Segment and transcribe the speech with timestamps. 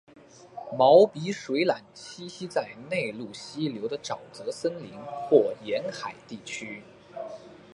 [0.75, 4.97] 毛鼻水獭栖息在内陆溪流的沼泽森林
[5.29, 6.81] 或沿海地区。